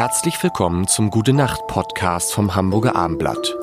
Herzlich 0.00 0.42
willkommen 0.42 0.88
zum 0.88 1.10
Gute 1.10 1.34
Nacht 1.34 1.66
Podcast 1.66 2.32
vom 2.32 2.54
Hamburger 2.54 2.96
Armblatt. 2.96 3.54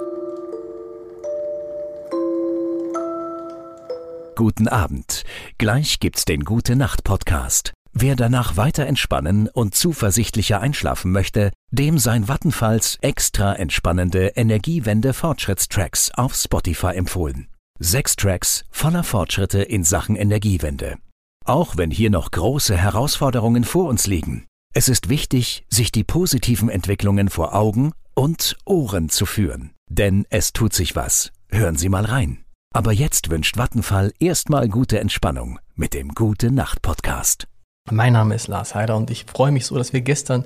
Guten 4.36 4.68
Abend. 4.68 5.24
Gleich 5.58 6.00
gibt's 6.00 6.26
den 6.26 6.46
Gute 6.46 6.76
Nacht 6.76 7.04
Podcast. 7.04 7.74
Wer 7.92 8.16
danach 8.16 8.56
weiter 8.56 8.86
entspannen 8.86 9.50
und 9.50 9.74
zuversichtlicher 9.74 10.62
einschlafen 10.62 11.12
möchte, 11.12 11.52
dem 11.72 11.98
sein 11.98 12.28
Vattenfalls 12.28 13.00
extra 13.02 13.54
entspannende 13.54 14.34
Energiewende 14.36 15.14
Fortschrittstracks 15.14 16.12
auf 16.12 16.36
Spotify 16.36 16.94
empfohlen. 16.94 17.48
Sechs 17.80 18.16
Tracks 18.16 18.64
voller 18.70 19.04
Fortschritte 19.04 19.64
in 19.64 19.84
Sachen 19.84 20.16
Energiewende. 20.16 20.98
Auch 21.46 21.78
wenn 21.78 21.90
hier 21.90 22.12
noch 22.12 22.30
große 22.30 22.78
Herausforderungen 22.78 23.64
vor 23.64 23.90
uns 23.90 24.06
liegen. 24.06 24.46
Es 24.78 24.90
ist 24.90 25.10
wichtig, 25.10 25.66
sich 25.72 25.92
die 25.92 26.04
positiven 26.04 26.70
Entwicklungen 26.70 27.30
vor 27.30 27.56
Augen 27.56 27.94
und 28.14 28.56
Ohren 28.64 29.10
zu 29.10 29.26
führen. 29.26 29.72
Denn 29.90 30.28
es 30.30 30.54
tut 30.54 30.72
sich 30.72 30.96
was. 30.96 31.32
Hören 31.50 31.78
Sie 31.78 31.90
mal 31.90 32.06
rein. 32.06 32.46
Aber 32.76 32.94
jetzt 32.94 33.32
wünscht 33.32 33.58
Vattenfall 33.58 34.14
erstmal 34.20 34.70
gute 34.70 35.00
Entspannung 35.00 35.58
mit 35.74 35.96
dem 35.96 36.10
Gute 36.10 36.52
Nacht 36.52 36.84
Podcast. 36.84 37.48
Mein 37.90 38.14
Name 38.14 38.36
ist 38.36 38.50
Lars 38.50 38.76
Heider 38.76 38.98
und 38.98 39.10
ich 39.10 39.26
freue 39.26 39.52
mich 39.52 39.66
so, 39.66 39.76
dass 39.80 39.94
wir 39.94 40.02
gestern 40.02 40.46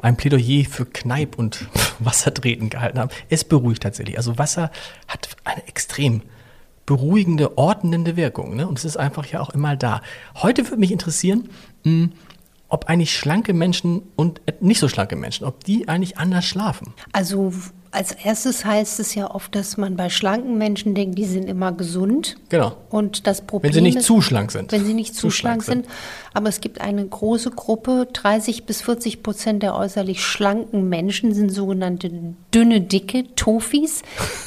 ein 0.00 0.16
Plädoyer 0.16 0.64
für 0.68 0.84
Kneipp 0.84 1.38
und 1.38 1.68
Wassertreten 2.00 2.70
gehalten 2.70 2.98
haben. 2.98 3.10
Es 3.28 3.44
beruhigt 3.44 3.84
tatsächlich. 3.84 4.16
Also 4.16 4.38
Wasser 4.38 4.72
hat 5.06 5.28
eine 5.44 5.64
extrem 5.68 6.22
beruhigende, 6.84 7.56
ordnende 7.56 8.16
Wirkung. 8.16 8.56
Ne? 8.56 8.66
Und 8.66 8.76
es 8.76 8.84
ist 8.84 8.96
einfach 8.96 9.26
ja 9.26 9.40
auch 9.40 9.50
immer 9.50 9.76
da. 9.76 10.02
Heute 10.34 10.64
würde 10.64 10.78
mich 10.78 10.90
interessieren, 10.90 11.48
mh, 11.84 12.08
ob 12.68 12.86
eigentlich 12.86 13.16
schlanke 13.16 13.54
Menschen 13.54 14.02
und 14.16 14.40
nicht 14.60 14.80
so 14.80 14.88
schlanke 14.88 15.16
Menschen, 15.16 15.44
ob 15.46 15.64
die 15.64 15.88
eigentlich 15.88 16.18
anders 16.18 16.44
schlafen. 16.44 16.92
Also 17.12 17.52
als 17.90 18.12
erstes 18.12 18.66
heißt 18.66 19.00
es 19.00 19.14
ja 19.14 19.30
oft, 19.30 19.54
dass 19.54 19.78
man 19.78 19.96
bei 19.96 20.10
schlanken 20.10 20.58
Menschen 20.58 20.94
denkt, 20.94 21.16
die 21.18 21.24
sind 21.24 21.48
immer 21.48 21.72
gesund. 21.72 22.36
Genau. 22.50 22.76
Und 22.90 23.26
das 23.26 23.40
Problem 23.40 23.70
Wenn 23.70 23.74
sie 23.74 23.80
nicht 23.80 23.96
ist, 23.98 24.04
zu 24.04 24.20
schlank 24.20 24.52
sind. 24.52 24.70
Wenn 24.72 24.84
sie 24.84 24.92
nicht 24.92 25.14
zu, 25.14 25.22
Zu 25.22 25.30
schlank 25.30 25.64
schlank 25.64 25.84
sind. 25.86 25.94
Aber 26.34 26.50
es 26.50 26.60
gibt 26.60 26.82
eine 26.82 27.06
große 27.06 27.50
Gruppe, 27.50 28.06
30 28.12 28.64
bis 28.66 28.82
40 28.82 29.22
Prozent 29.22 29.62
der 29.62 29.74
äußerlich 29.74 30.22
schlanken 30.22 30.90
Menschen 30.90 31.32
sind 31.32 31.48
sogenannte 31.48 32.10
dünne, 32.54 32.82
dicke 32.82 33.34
Tofis, 33.34 34.02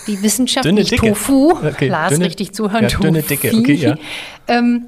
wie 0.06 0.22
wissenschaftlich 0.22 0.76
Dünne, 0.76 0.88
dicke. 0.88 1.08
Tofu. 1.08 1.54
Okay, 1.54 1.88
Lars, 1.88 2.14
dünne- 2.14 2.26
richtig 2.26 2.54
zuhören, 2.54 2.84
ja, 2.84 2.90
Tofu. 2.90 3.04
dünne, 3.04 3.24
dicke, 3.24 3.52
okay, 3.56 3.74
ja. 3.74 3.96
Ähm, 4.48 4.86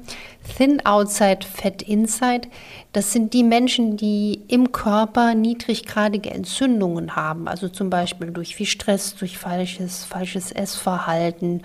Thin 0.56 0.84
outside, 0.84 1.38
fat 1.50 1.82
inside. 1.82 2.48
Das 2.92 3.12
sind 3.12 3.32
die 3.32 3.42
Menschen, 3.42 3.96
die 3.96 4.42
im 4.48 4.72
Körper 4.72 5.34
niedriggradige 5.34 6.30
Entzündungen 6.30 7.16
haben. 7.16 7.48
Also 7.48 7.68
zum 7.68 7.90
Beispiel 7.90 8.30
durch 8.30 8.54
viel 8.54 8.66
Stress, 8.66 9.14
durch 9.16 9.38
falsches, 9.38 10.04
falsches 10.04 10.52
Essverhalten, 10.52 11.62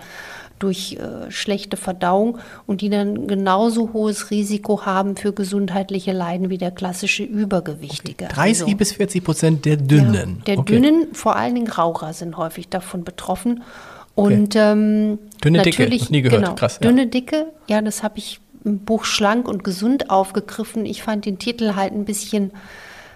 durch 0.60 0.98
äh, 1.00 1.32
schlechte 1.32 1.78
Verdauung 1.78 2.38
und 2.68 2.82
die 2.82 2.90
dann 2.90 3.28
genauso 3.28 3.94
hohes 3.94 4.30
Risiko 4.32 4.86
haben 4.86 5.16
für 5.16 5.32
gesundheitliche 5.34 6.12
Leiden 6.12 6.50
wie 6.50 6.58
der 6.58 6.72
klassische 6.72 7.24
Übergewichtige. 7.24 8.26
30 8.28 8.64
Also- 8.66 8.78
bis 8.78 8.92
40 8.94 9.24
Prozent 9.24 9.66
der 9.66 9.78
Dünnen. 9.78 10.38
ja, 10.40 10.44
der 10.48 10.60
Okay. 10.60 10.74
Dünnen, 10.80 11.08
vor 11.14 11.36
allen 11.36 11.56
Dingen 11.56 11.70
Raucher 11.70 12.12
sind 12.14 12.36
häufig 12.38 12.68
davon 12.70 13.04
betroffen. 13.04 13.64
Und 14.16 14.54
ähm, 14.58 15.18
Dünne 15.42 15.62
Dicke, 15.62 15.88
nie 16.10 16.22
gehört. 16.22 16.42
Genau, 16.44 16.56
Krass, 16.56 16.80
ja. 16.82 16.90
Dünne 16.90 17.08
Dicke, 17.08 17.46
ja, 17.70 17.82
das 17.82 18.04
habe 18.04 18.18
ich 18.18 18.42
Buch 18.64 19.06
Schlank 19.06 19.48
und 19.48 19.64
Gesund 19.64 20.10
aufgegriffen. 20.10 20.86
Ich 20.86 21.04
fand 21.04 21.26
den 21.26 21.40
Titel 21.40 21.76
halt 21.76 21.94
ein 21.94 22.06
bisschen 22.06 22.52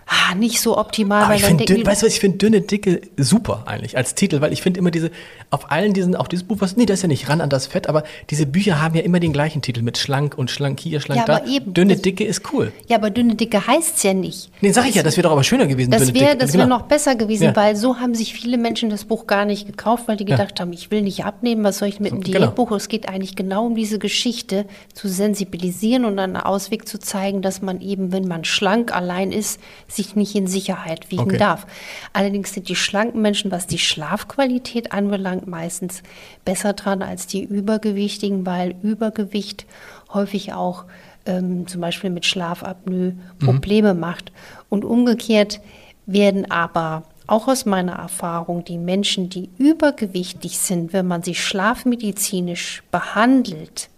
ah, 0.08 0.36
nicht 0.36 0.60
so 0.62 0.78
optimal, 0.78 1.24
Aber 1.24 1.30
weil 1.32 1.38
ich 1.40 1.46
finde, 1.46 1.66
dünn, 1.66 1.86
weißt 1.86 2.02
du 2.02 2.06
was, 2.08 2.14
ich 2.14 2.20
finde 2.20 2.38
dünne, 2.38 2.62
dicke 2.62 3.02
super 3.18 3.64
eigentlich 3.66 3.98
als 3.98 4.16
Titel, 4.16 4.42
weil 4.42 4.52
ich 4.54 4.62
finde 4.62 4.80
immer 4.80 4.92
diese, 4.92 5.12
auf 5.50 5.72
allen 5.72 5.94
diesen, 5.94 6.16
auch 6.16 6.28
dieses 6.28 6.46
Buch, 6.46 6.58
was, 6.60 6.76
nee, 6.78 6.86
das 6.86 6.96
ist 7.00 7.02
ja 7.04 7.08
nicht 7.08 7.30
ran 7.30 7.42
an 7.42 7.50
das 7.50 7.68
Fett, 7.68 7.88
aber 7.88 8.04
diese 8.30 8.46
Bücher 8.46 8.82
haben 8.82 8.96
ja 8.96 9.02
immer 9.02 9.20
den 9.20 9.34
gleichen 9.34 9.62
Titel 9.62 9.82
mit 9.82 9.98
schlank 9.98 10.38
und 10.38 10.52
schlank 10.52 10.80
hier, 10.80 11.00
schlank 11.00 11.20
Ja, 11.20 11.26
da. 11.26 11.36
aber 11.38 11.48
eben, 11.48 11.74
dünne, 11.74 11.96
dicke 11.98 12.24
ist 12.24 12.52
cool. 12.54 12.72
ja, 12.88 12.98
aber 12.98 13.10
dünne 13.10 13.36
Dicke 13.36 13.66
heißt's 13.66 14.04
ja 14.04 14.14
nicht. 14.14 14.50
Nee, 14.62 14.72
sag 14.72 14.88
ich 14.88 14.96
ja, 14.96 15.04
das 15.04 15.16
wäre 15.18 15.24
doch 15.24 15.32
aber 15.32 15.44
schöner 15.44 15.66
gewesen, 15.68 15.92
Das 15.92 16.14
wäre 16.14 16.32
dicke. 16.32 16.38
das 16.38 16.54
wär 16.54 16.64
Genau. 16.64 16.78
noch 16.80 16.86
besser 16.88 17.16
gewesen, 17.16 17.44
Ja. 17.46 17.56
weil 17.56 17.76
so 17.76 17.98
haben 18.00 18.16
sich 18.16 18.34
viele 18.34 18.58
Menschen 18.58 18.90
das 18.90 19.06
Buch 19.06 19.28
gar 19.28 19.46
nicht 19.46 19.68
gekauft, 19.68 20.08
weil 20.08 20.18
die 20.18 20.26
gedacht 20.26 20.60
haben, 20.60 20.74
ich 20.74 20.92
will 20.92 21.02
nicht 21.02 21.26
abnehmen, 21.26 21.64
was 21.64 21.78
soll 21.80 21.88
ich 21.88 22.00
mit 22.00 22.12
dem 22.12 22.22
Genau. 22.22 22.40
Diätbuch? 22.40 22.72
Es 22.72 22.88
geht 22.88 23.08
eigentlich 23.10 23.36
genau 23.36 23.66
um 23.68 23.76
diese 23.76 24.00
Geschichte 24.00 24.66
zu 24.94 25.08
sensibilisieren 25.08 26.06
und 26.06 26.20
einen 26.20 26.38
Ausweg 26.38 26.88
zu 26.88 27.00
zeigen, 27.00 27.42
dass 27.42 27.62
man 27.62 27.82
eben, 27.82 28.12
wenn 28.12 28.28
man 28.28 28.44
schlank 28.46 28.94
allein 28.96 29.32
ist, 29.32 29.60
sich 29.96 30.16
nicht 30.16 30.36
in 30.36 30.48
Sicherheit 30.48 31.12
wiegen 31.12 31.24
Okay. 31.24 31.38
darf. 31.38 31.68
Allerdings 32.14 32.54
sind 32.54 32.70
die 32.70 32.76
schlanken 32.76 33.22
Menschen, 33.22 33.52
was 33.52 33.68
die 33.68 33.80
Schlafqualität 33.80 34.92
anbelangt, 34.92 35.48
meistens 35.48 36.04
besser 36.46 36.74
dran 36.74 37.02
als 37.02 37.28
die 37.28 37.44
Übergewichtigen, 37.44 38.46
weil 38.46 38.76
Übergewicht 38.82 39.66
häufig 40.14 40.54
auch 40.54 40.86
ähm, 41.26 41.68
zum 41.68 41.82
Beispiel 41.82 42.10
mit 42.10 42.26
Schlafapnoe 42.26 43.14
Probleme 43.40 43.94
macht. 43.94 44.32
Und 44.70 44.86
umgekehrt 44.86 45.62
werden 46.06 46.50
aber 46.52 47.04
auch 47.28 47.48
aus 47.48 47.66
meiner 47.66 47.94
Erfahrung 47.94 48.66
die 48.66 48.78
Menschen, 48.78 49.30
die 49.30 49.50
übergewichtig 49.58 50.60
sind, 50.60 50.92
wenn 50.94 51.08
man 51.08 51.24
sie 51.24 51.36
schlafmedizinisch 51.36 52.84
behandelt, 52.92 53.90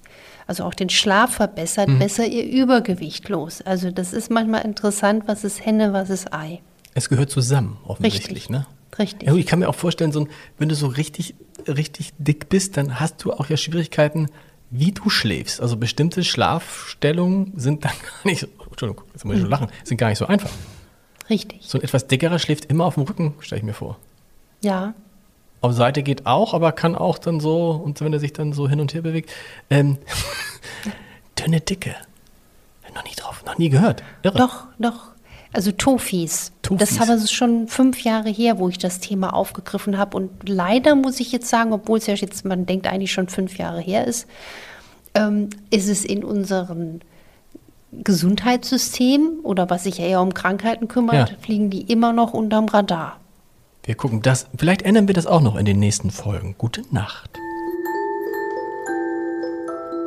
also 0.48 0.64
auch 0.64 0.74
den 0.74 0.90
Schlaf 0.90 1.36
verbessert, 1.36 1.90
besser 2.00 2.26
ihr 2.26 2.46
Übergewicht 2.46 3.30
los. 3.30 3.62
Also 3.62 3.92
das 3.92 4.14
ist 4.14 4.30
manchmal 4.30 4.64
interessant, 4.64 5.24
was 5.28 5.44
ist 5.44 5.66
Henne, 5.66 5.94
was 5.94 6.10
ist 6.10 6.34
Ei. 6.34 6.62
Es 6.94 7.10
gehört 7.10 7.30
zusammen, 7.30 7.78
offensichtlich, 7.86 8.50
Richtig. 8.50 8.50
ne? 8.50 8.66
Richtig. 8.98 9.28
Ja, 9.28 9.36
ich 9.36 9.46
kann 9.46 9.60
mir 9.60 9.68
auch 9.68 9.76
vorstellen, 9.76 10.12
so 10.12 10.22
ein, 10.22 10.30
wenn 10.58 10.70
du 10.70 10.76
so 10.76 10.88
richtig, 10.88 11.36
richtig 11.68 12.14
dick 12.18 12.48
bist, 12.48 12.78
dann 12.78 13.00
hast 13.00 13.24
du 13.24 13.34
auch 13.34 13.50
ja 13.50 13.58
Schwierigkeiten, 13.58 14.28
wie 14.70 14.92
du 14.92 15.10
schläfst. 15.10 15.62
Also 15.62 15.78
bestimmte 15.78 16.24
Schlafstellungen 16.24 17.54
sind 17.58 17.84
dann 17.84 17.92
gar 18.24 18.32
nicht 18.32 18.42
so, 18.42 18.48
Entschuldigung, 18.70 19.04
jetzt 19.14 19.26
muss 19.26 19.36
ich 19.36 19.42
schon 19.42 19.50
lachen, 19.50 19.68
sind 19.84 19.98
gar 19.98 20.10
nicht 20.10 20.18
so 20.18 20.28
einfach. 20.28 20.52
Richtig. 21.30 21.60
So 21.62 21.78
ein 21.78 21.84
etwas 21.84 22.08
dickerer 22.08 22.40
schläft 22.40 22.66
immer 22.66 22.86
auf 22.86 22.96
dem 22.96 23.04
Rücken, 23.04 23.34
stelle 23.40 23.60
ich 23.60 23.66
mir 23.66 23.74
vor. 23.74 23.98
Ja. 24.62 24.94
Auf 25.62 25.74
Seite 25.74 26.04
geht 26.04 26.26
auch, 26.26 26.54
aber 26.54 26.72
kann 26.72 26.96
auch 26.96 27.18
dann 27.18 27.40
so, 27.40 27.72
und 27.72 28.00
wenn 28.02 28.14
er 28.14 28.20
sich 28.20 28.34
dann 28.34 28.54
so 28.54 28.70
hin 28.70 28.80
und 28.80 28.94
her 28.94 29.02
bewegt. 29.02 29.32
Ähm, 29.70 29.98
dünne 31.40 31.62
Dicke. 31.62 31.96
Noch 32.94 33.04
nie 33.04 33.16
drauf, 33.16 33.44
noch 33.46 33.58
nie 33.58 33.70
gehört. 33.70 34.04
Irre. 34.24 34.38
Doch, 34.38 34.68
doch. 34.80 35.12
Also 35.52 35.72
Tofis. 35.72 36.52
Tofis. 36.62 36.90
Das 36.90 37.00
habe 37.00 37.20
ich 37.22 37.32
schon 37.32 37.68
fünf 37.68 38.04
Jahre 38.04 38.30
her, 38.30 38.58
wo 38.60 38.70
ich 38.70 38.78
das 38.78 39.00
Thema 39.00 39.34
aufgegriffen 39.34 39.98
habe. 39.98 40.16
Und 40.18 40.48
leider 40.48 40.96
muss 40.96 41.20
ich 41.20 41.32
jetzt 41.32 41.48
sagen, 41.50 41.74
obwohl 41.74 41.98
es 41.98 42.08
ja 42.08 42.14
jetzt, 42.14 42.46
man 42.46 42.66
denkt 42.66 42.88
eigentlich 42.88 43.12
schon 43.12 43.28
fünf 43.28 43.58
Jahre 43.58 43.82
her 43.82 44.06
ist, 44.06 44.28
ähm, 45.14 45.50
ist 45.72 45.88
es 45.90 46.06
in 46.06 46.24
unserem 46.24 47.00
Gesundheitssystem 47.92 49.40
oder 49.44 49.70
was 49.70 49.84
sich 49.84 50.00
eher 50.00 50.22
um 50.22 50.34
Krankheiten 50.34 50.88
kümmert, 50.88 51.30
Ja. 51.32 51.36
fliegen 51.42 51.70
die 51.70 51.82
immer 51.82 52.14
noch 52.14 52.34
unterm 52.34 52.66
Radar. 52.66 53.20
Wir 53.86 53.96
gucken 53.96 54.22
das. 54.22 54.48
Vielleicht 54.58 54.82
ändern 54.82 55.08
wir 55.08 55.14
das 55.14 55.28
auch 55.28 55.42
noch 55.42 55.56
in 55.56 55.66
den 55.66 55.80
nächsten 55.80 56.10
Folgen. 56.10 56.56
Gute 56.58 56.82
Nacht. 56.92 57.30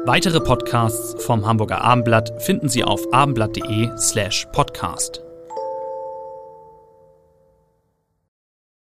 Weitere 0.05 0.41
Podcasts 0.41 1.23
vom 1.25 1.47
Hamburger 1.47 1.83
Abendblatt 1.83 2.43
finden 2.43 2.69
Sie 2.69 2.83
auf 2.83 3.13
abendblatt.de 3.13 3.91
slash 3.99 4.47
podcast. 4.53 5.23